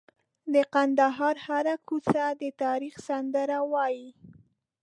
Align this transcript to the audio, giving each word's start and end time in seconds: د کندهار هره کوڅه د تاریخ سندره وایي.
د 0.53 0.55
کندهار 0.73 1.35
هره 1.47 1.75
کوڅه 1.87 2.23
د 2.41 2.43
تاریخ 2.63 2.95
سندره 3.07 3.59
وایي. 3.71 4.07